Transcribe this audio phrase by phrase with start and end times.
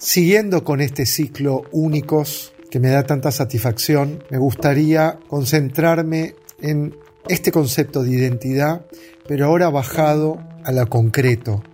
[0.00, 6.94] Siguiendo con este ciclo únicos que me da tanta satisfacción, me gustaría concentrarme en
[7.28, 8.86] este concepto de identidad,
[9.26, 11.64] pero ahora bajado a lo concreto,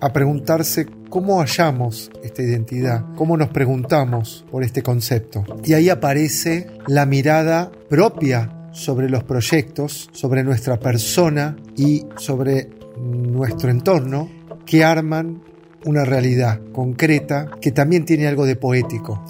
[0.00, 5.44] a preguntarse cómo hallamos esta identidad, cómo nos preguntamos por este concepto.
[5.62, 13.70] Y ahí aparece la mirada propia sobre los proyectos, sobre nuestra persona y sobre nuestro
[13.70, 14.28] entorno
[14.66, 15.53] que arman
[15.84, 19.22] una realidad concreta que también tiene algo de poético.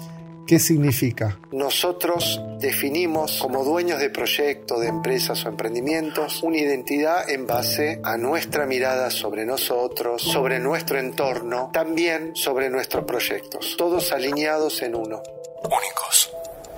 [0.47, 1.39] ¿Qué significa?
[1.51, 8.15] Nosotros definimos como dueños de proyectos, de empresas o emprendimientos una identidad en base a
[8.17, 15.23] nuestra mirada sobre nosotros, sobre nuestro entorno, también sobre nuestros proyectos, todos alineados en uno.
[15.63, 16.31] Únicos,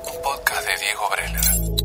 [0.05, 1.78] un podcast de Diego Breller.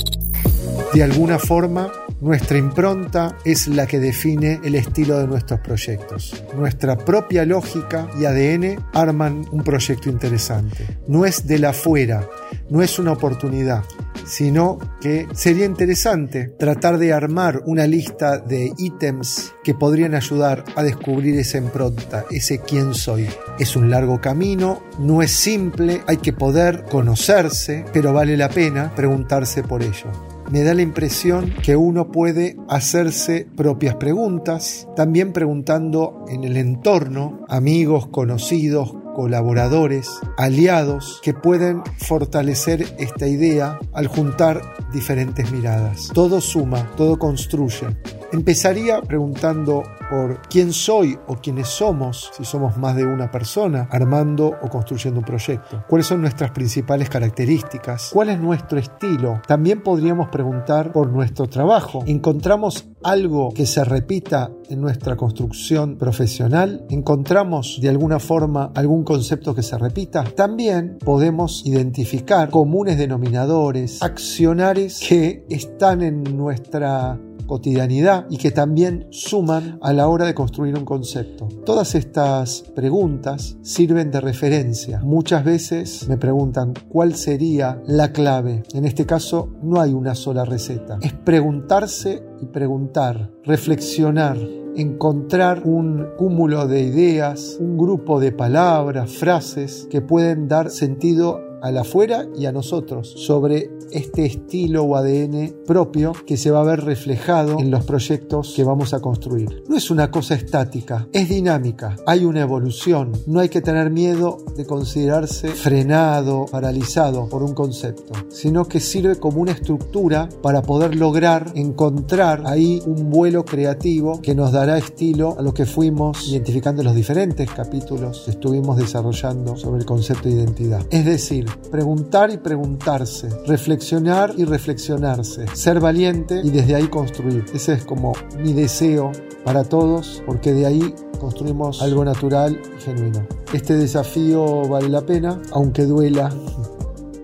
[0.95, 1.91] De alguna forma,
[2.23, 6.45] nuestra impronta es la que define el estilo de nuestros proyectos.
[6.57, 11.00] Nuestra propia lógica y ADN arman un proyecto interesante.
[11.09, 12.28] No es de la afuera,
[12.70, 13.83] no es una oportunidad,
[14.25, 20.84] sino que sería interesante tratar de armar una lista de ítems que podrían ayudar a
[20.84, 23.27] descubrir esa impronta, ese quién soy.
[23.59, 28.95] Es un largo camino, no es simple, hay que poder conocerse, pero vale la pena
[28.95, 36.27] preguntarse por ello me da la impresión que uno puede hacerse propias preguntas, también preguntando
[36.28, 44.61] en el entorno, amigos, conocidos, colaboradores, aliados que pueden fortalecer esta idea al juntar
[44.92, 46.11] diferentes miradas.
[46.12, 47.87] Todo suma, todo construye.
[48.33, 54.55] Empezaría preguntando por quién soy o quiénes somos, si somos más de una persona, armando
[54.62, 55.84] o construyendo un proyecto.
[55.86, 58.08] ¿Cuáles son nuestras principales características?
[58.10, 59.42] ¿Cuál es nuestro estilo?
[59.47, 62.05] También podríamos preguntar por nuestro trabajo.
[62.06, 66.86] ¿Encontramos algo que se repita en nuestra construcción profesional?
[66.88, 70.25] ¿Encontramos de alguna forma algún concepto que se repita?
[70.25, 77.19] También podemos identificar comunes denominadores, accionares que están en nuestra
[77.53, 81.49] cotidianidad y que también suman a la hora de construir un concepto.
[81.67, 85.03] Todas estas preguntas sirven de referencia.
[85.05, 88.63] Muchas veces me preguntan cuál sería la clave.
[88.73, 90.99] En este caso no hay una sola receta.
[91.03, 94.39] Es preguntarse y preguntar, reflexionar,
[94.75, 101.78] encontrar un cúmulo de ideas, un grupo de palabras, frases que pueden dar sentido al
[101.78, 106.81] afuera y a nosotros sobre este estilo o ADN propio que se va a ver
[106.84, 109.62] reflejado en los proyectos que vamos a construir.
[109.69, 114.39] No es una cosa estática, es dinámica, hay una evolución, no hay que tener miedo
[114.56, 120.97] de considerarse frenado, paralizado por un concepto, sino que sirve como una estructura para poder
[120.97, 126.83] lograr encontrar ahí un vuelo creativo que nos dará estilo a lo que fuimos identificando
[126.83, 130.84] en los diferentes capítulos que estuvimos desarrollando sobre el concepto de identidad.
[130.91, 137.45] Es decir, preguntar y preguntarse, reflexionar y reflexionarse, ser valiente y desde ahí construir.
[137.55, 139.13] Ese es como mi deseo
[139.45, 143.27] para todos, porque de ahí construimos algo natural y genuino.
[143.53, 146.31] Este desafío vale la pena, aunque duela.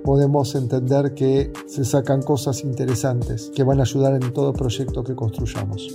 [0.04, 5.14] Podemos entender que se sacan cosas interesantes que van a ayudar en todo proyecto que
[5.14, 5.88] construyamos.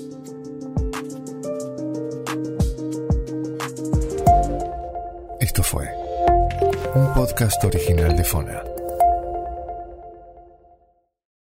[5.39, 6.02] Esto fue
[6.95, 8.72] un podcast original de Fona.